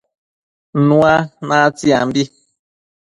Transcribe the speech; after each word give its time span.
Nua 0.87 1.15
natsiambi 1.47 2.23